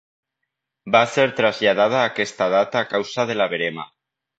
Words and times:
Va 0.95 1.01
ser 1.17 1.27
traslladada 1.41 2.01
a 2.01 2.09
aquesta 2.15 2.51
data 2.59 2.85
a 2.87 2.93
causa 2.97 3.31
de 3.33 3.41
la 3.41 3.53
verema. 3.59 3.93